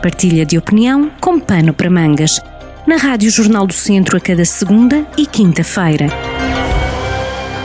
[0.00, 2.40] Partilha de opinião com pano para mangas.
[2.86, 6.08] Na Rádio Jornal do Centro a cada segunda e quinta-feira.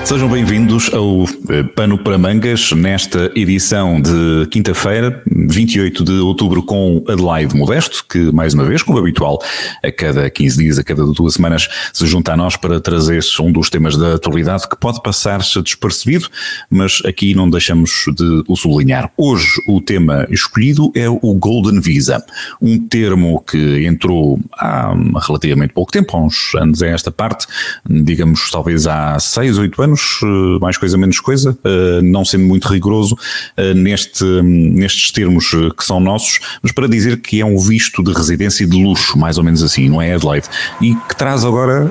[0.05, 7.03] Sejam bem-vindos ao eh, Pano para Mangas, nesta edição de quinta-feira, 28 de outubro, com
[7.07, 9.41] Adelaide Modesto, que, mais uma vez, como habitual,
[9.83, 13.51] a cada 15 dias, a cada duas semanas, se junta a nós para trazer um
[13.51, 16.27] dos temas da atualidade que pode passar-se despercebido,
[16.69, 19.11] mas aqui não deixamos de o sublinhar.
[19.17, 22.23] Hoje, o tema escolhido é o Golden Visa,
[22.61, 27.47] um termo que entrou há relativamente pouco tempo, há uns anos a esta parte,
[27.89, 32.45] digamos, talvez há 6, 8 anos anos, eh, mais coisa menos coisa, eh, não sendo
[32.45, 33.17] muito rigoroso
[33.55, 38.11] eh, neste, nestes termos que são nossos, mas para dizer que é um visto de
[38.11, 40.47] residência de luxo, mais ou menos assim, não é Adelaide?
[40.81, 41.89] E que traz agora,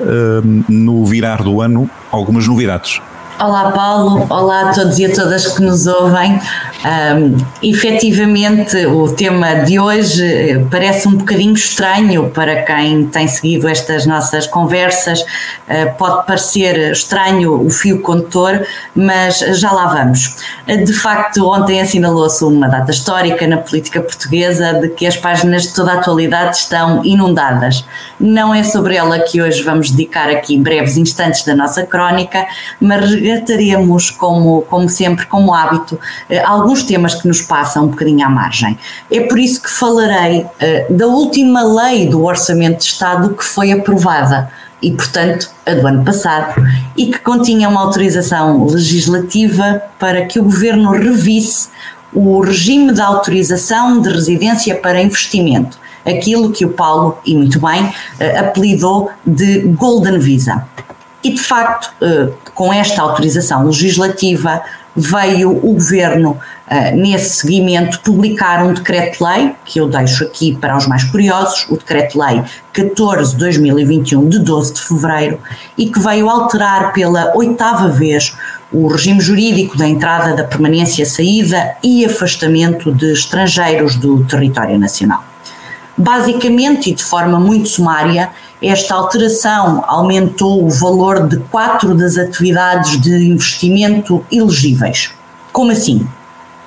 [0.69, 3.01] no virar do ano, algumas novidades.
[3.37, 6.39] Olá Paulo, olá a todos e a todas que nos ouvem.
[6.85, 13.67] Um, efetivamente, o tema de hoje eh, parece um bocadinho estranho para quem tem seguido
[13.67, 15.19] estas nossas conversas.
[15.21, 20.37] Uh, pode parecer estranho o fio condutor, mas já lá vamos.
[20.67, 25.73] De facto, ontem assinalou-se uma data histórica na política portuguesa de que as páginas de
[25.73, 27.83] toda a atualidade estão inundadas.
[28.19, 32.45] Não é sobre ela que hoje vamos dedicar aqui breves instantes da nossa crónica,
[32.79, 38.25] mas resgataremos, como, como sempre, como hábito, eh, alguns temas que nos passam um bocadinho
[38.25, 38.77] à margem.
[39.11, 43.71] É por isso que falarei eh, da última lei do Orçamento de Estado que foi
[43.71, 44.49] aprovada
[44.81, 46.61] e, portanto, a do ano passado,
[46.95, 51.69] e que continha uma autorização legislativa para que o Governo revisse
[52.13, 57.91] o regime de autorização de residência para investimento, aquilo que o Paulo, e muito bem,
[58.19, 60.67] eh, apelidou de Golden Visa.
[61.23, 61.91] E, de facto,
[62.55, 64.63] com esta autorização legislativa,
[64.95, 70.87] veio o Governo, eh, nesse seguimento, publicar um decreto-lei, que eu deixo aqui para os
[70.87, 72.41] mais curiosos, o Decreto-Lei
[72.73, 75.39] 14-2021, de 12 de fevereiro,
[75.77, 78.35] e que veio alterar pela oitava vez
[78.71, 85.23] o regime jurídico da entrada, da permanência, saída e afastamento de estrangeiros do território nacional.
[85.97, 88.29] Basicamente, e de forma muito sumária,
[88.61, 95.11] esta alteração aumentou o valor de quatro das atividades de investimento elegíveis.
[95.51, 96.07] Como assim?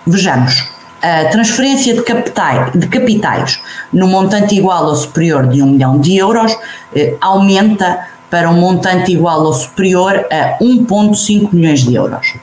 [0.06, 0.68] Vejamos.
[1.00, 3.60] A transferência de, capitais, de capitais
[3.92, 6.56] no montante igual ou superior de 1 milhão de euros
[6.94, 12.34] eh, aumenta para um montante igual ou superior a 1,5 milhões de euros.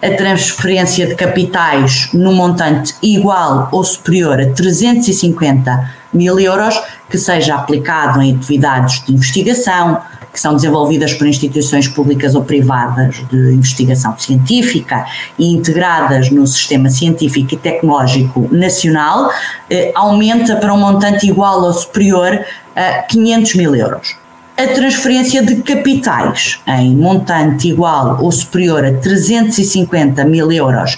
[0.00, 7.54] A transferência de capitais no montante igual ou superior a 350 mil euros que seja
[7.56, 10.00] aplicado em atividades de investigação,
[10.32, 15.06] que são desenvolvidas por instituições públicas ou privadas de investigação científica
[15.38, 19.30] e integradas no sistema científico e tecnológico nacional,
[19.70, 22.44] eh, aumenta para um montante igual ou superior
[22.74, 24.16] a 500 mil euros.
[24.56, 30.96] A transferência de capitais em montante igual ou superior a 350 mil euros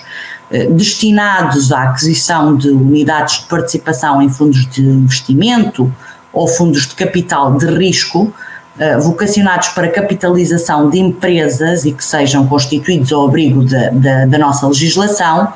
[0.70, 5.92] destinados à aquisição de unidades de participação em fundos de investimento
[6.32, 8.32] ou fundos de capital de risco,
[8.78, 14.38] eh, vocacionados para capitalização de empresas e que sejam constituídos ao abrigo da, da, da
[14.38, 15.54] nossa legislação, eh,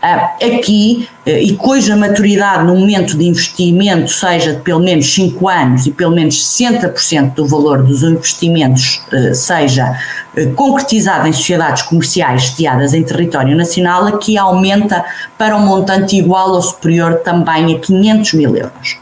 [0.00, 5.90] aqui, e cuja maturidade no momento de investimento seja de pelo menos 5 anos e
[5.90, 9.02] pelo menos 60% do valor dos investimentos
[9.34, 9.98] seja
[10.38, 15.04] eh, concretizada em sociedades comerciais sediadas em território nacional, aqui aumenta
[15.36, 18.98] para um montante igual ou superior também a 500 mil euros.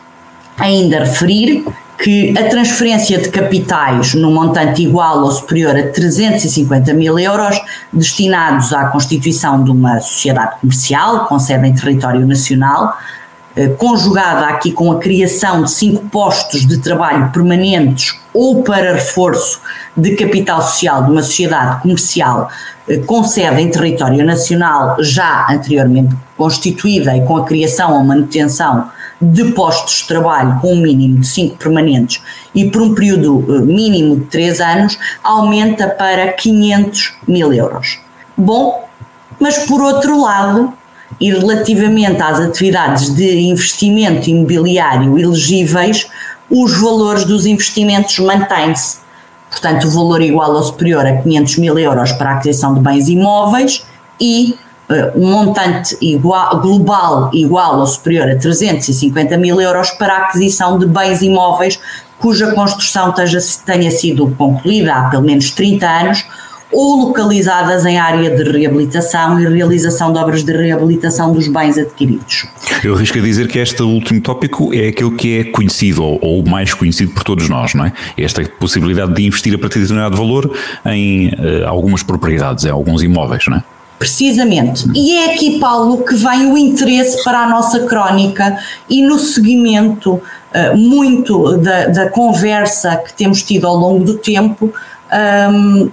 [0.57, 1.65] Ainda referir
[1.99, 7.61] que a transferência de capitais no montante igual ou superior a 350 mil euros,
[7.93, 12.97] destinados à constituição de uma sociedade comercial com sede em território nacional,
[13.57, 19.63] eh, conjugada aqui com a criação de cinco postos de trabalho permanentes ou para reforço
[19.97, 22.51] de capital social de uma sociedade comercial
[22.87, 28.91] eh, com sede em território nacional já anteriormente constituída e com a criação ou manutenção
[29.21, 32.23] de postos de trabalho com um mínimo de cinco permanentes
[32.55, 37.99] e por um período eh, mínimo de três anos, aumenta para 500 mil euros.
[38.37, 38.87] Bom,
[39.41, 40.73] mas por outro lado,
[41.21, 46.07] e relativamente às atividades de investimento imobiliário elegíveis,
[46.51, 48.99] os valores dos investimentos mantêm-se.
[49.51, 53.09] Portanto, o valor igual ou superior a 500 mil euros para a aquisição de bens
[53.09, 53.85] imóveis
[54.21, 54.57] e
[55.15, 60.87] um montante igual, global igual ou superior a 350 mil euros para a aquisição de
[60.87, 61.79] bens imóveis
[62.19, 63.13] cuja construção
[63.65, 66.25] tenha sido concluída há pelo menos 30 anos
[66.73, 72.47] ou localizadas em área de reabilitação e realização de obras de reabilitação dos bens adquiridos.
[72.83, 76.45] Eu arrisco a dizer que este último tópico é aquele que é conhecido ou, ou
[76.45, 77.93] mais conhecido por todos nós, não é?
[78.19, 80.53] Esta possibilidade de investir a partir de determinado valor
[80.87, 83.76] em uh, algumas propriedades, em alguns imóveis, não é?
[83.99, 84.87] Precisamente.
[84.95, 88.59] E é aqui, Paulo, que vem o interesse para a nossa crónica
[88.91, 94.71] e no seguimento uh, muito da, da, conversa que temos tido ao longo do tempo
[95.51, 95.91] um,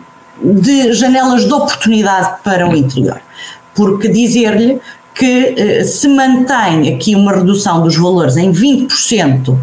[0.62, 3.22] de janelas de oportunidade para o interior.
[3.74, 4.82] Porque dizer-lhe
[5.16, 9.58] que uh, se mantém aqui uma redução dos valores em 20%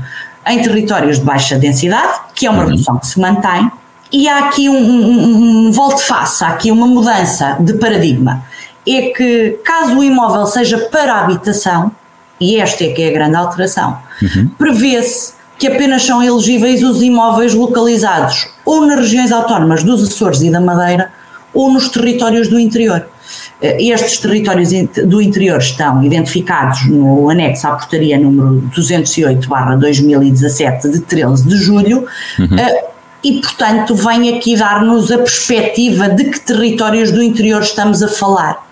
[0.46, 2.70] em territórios de baixa densidade, que é uma uhum.
[2.70, 3.70] redução que se mantém,
[4.12, 8.44] e há aqui um, um, um volte-face, há aqui uma mudança de paradigma.
[8.86, 11.92] É que, caso o imóvel seja para habitação,
[12.40, 14.48] e esta é que é a grande alteração, uhum.
[14.58, 20.50] prevê-se que apenas são elegíveis os imóveis localizados ou nas regiões autónomas dos Açores e
[20.50, 21.12] da Madeira
[21.52, 23.06] ou nos territórios do interior.
[23.60, 24.70] Eh, estes territórios
[25.04, 32.06] do interior estão identificados no anexo à portaria número 208-2017 de 13 de julho.
[32.38, 32.58] Uhum.
[33.22, 38.08] Eh, e, portanto, vem aqui dar-nos a perspectiva de que territórios do interior estamos a
[38.08, 38.66] falar.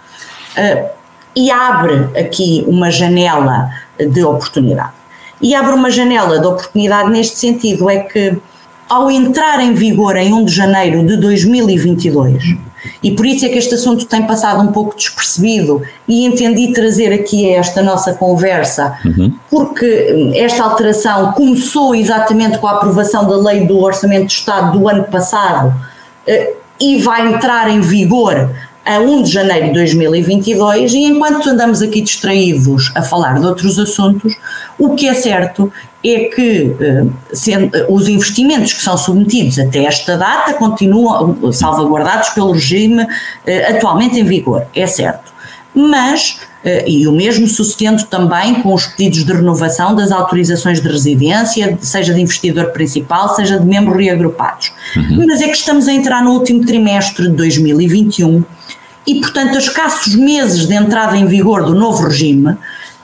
[0.57, 0.89] Uh,
[1.37, 4.93] e abre aqui uma janela de oportunidade.
[5.41, 8.37] E abre uma janela de oportunidade neste sentido, é que
[8.89, 12.57] ao entrar em vigor em 1 de janeiro de 2022,
[13.03, 17.13] e por isso é que este assunto tem passado um pouco despercebido e entendi trazer
[17.13, 19.35] aqui esta nossa conversa, uhum.
[19.51, 24.89] porque esta alteração começou exatamente com a aprovação da lei do Orçamento de Estado do
[24.89, 25.75] ano passado
[26.27, 28.51] eh, e vai entrar em vigor
[28.89, 33.79] a 1 de janeiro de 2022 e enquanto andamos aqui distraídos a falar de outros
[33.79, 34.35] assuntos,
[34.79, 35.71] o que é certo
[36.03, 43.07] é que eh, os investimentos que são submetidos até esta data continuam salvaguardados pelo regime
[43.47, 45.37] eh, atualmente em vigor, é certo.
[45.75, 50.89] Mas, eh, e o mesmo sucedendo também com os pedidos de renovação das autorizações de
[50.89, 54.73] residência, seja de investidor principal, seja de membros reagrupados.
[54.97, 55.27] Uhum.
[55.27, 58.43] Mas é que estamos a entrar no último trimestre de 2021
[59.09, 62.55] e, portanto, a escassos meses de entrada em vigor do novo regime,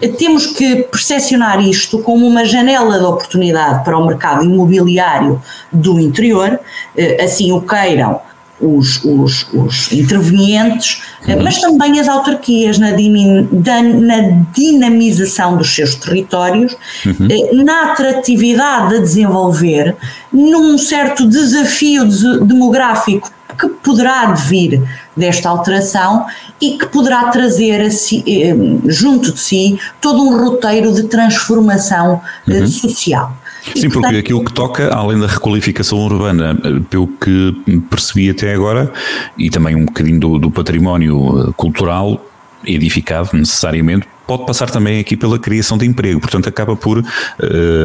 [0.02, 5.40] eh, temos que percepcionar isto como uma janela de oportunidade para o mercado imobiliário
[5.72, 6.60] do interior,
[6.94, 8.20] eh, assim o queiram
[8.60, 11.42] os, os, os intervenientes, eh, uhum.
[11.42, 17.64] mas também as autarquias na, na, dinamização dos seus territórios, uhum.
[17.64, 19.96] na atratividade a desenvolver,
[20.30, 22.04] num certo desafio
[22.44, 24.82] demográfico que poderá vir
[25.16, 26.26] desta alteração
[26.60, 28.54] e que poderá trazer si, eh,
[28.86, 32.66] junto de si todo um roteiro de transformação eh, uhum.
[32.66, 33.36] social.
[33.74, 37.56] Sim, porque aquilo que toca, além da requalificação urbana, eh, pelo que
[37.88, 38.92] percebi até agora,
[39.38, 42.20] e também um bocadinho do, do património cultural
[42.66, 46.20] edificado necessariamente, pode passar também aqui pela criação de emprego.
[46.20, 47.04] Portanto, acaba por uh,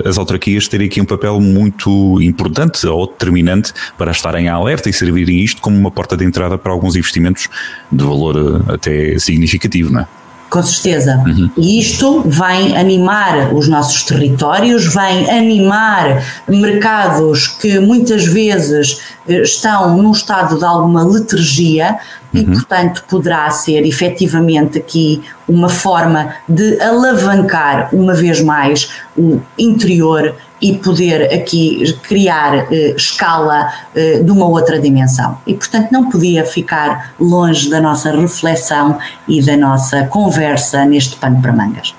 [0.05, 5.39] as autarquias terem aqui um papel muito importante ou determinante para estarem alerta e servirem
[5.39, 7.47] isto como uma porta de entrada para alguns investimentos
[7.91, 10.18] de valor uh, até significativo, não é?
[10.49, 11.23] Com certeza.
[11.27, 11.49] Uhum.
[11.55, 19.95] E isto vai animar os nossos territórios, vai animar mercados que muitas vezes eh, estão
[19.95, 21.99] num estado de alguma letargia
[22.33, 22.53] e, uhum.
[22.53, 30.77] portanto, poderá ser efetivamente aqui uma forma de alavancar uma vez mais o interior e
[30.77, 35.37] poder aqui criar eh, escala eh, de uma outra dimensão.
[35.45, 38.97] E, portanto, não podia ficar longe da nossa reflexão
[39.27, 41.93] e da nossa conversa neste pano para mangas.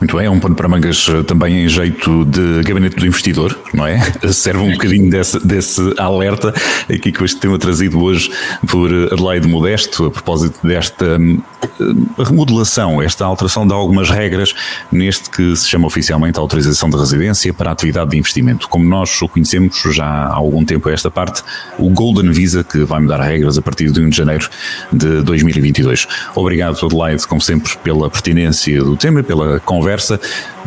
[0.00, 3.58] Muito bem, é um pano para mangas eh, também em jeito de gabinete do investidor,
[3.74, 4.00] não é?
[4.32, 6.54] Serve um bocadinho desse, desse alerta
[6.88, 8.30] aqui que este tema trazido hoje
[8.68, 14.54] por Adelaide Modesto, a propósito desta eh, remodelação, esta alteração de algumas regras
[14.92, 18.68] neste que se chama oficialmente autorização de residência para a atividade de investimento.
[18.68, 21.42] Como nós o conhecemos já há algum tempo a esta parte,
[21.76, 24.48] o Golden Visa, que vai mudar regras a partir de 1 de janeiro
[24.92, 26.06] de 2022.
[26.36, 29.87] Obrigado, Adelaide, como sempre, pela pertinência do tema, pela conversa.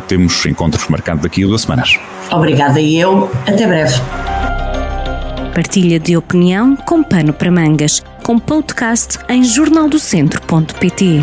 [0.08, 1.98] Temos encontros marcados daqui a duas semanas.
[2.30, 3.30] Obrigada e eu.
[3.46, 3.94] Até breve.
[5.54, 11.20] Partilha de opinião com pano para mangas, com podcast em jornaldocentro.pt.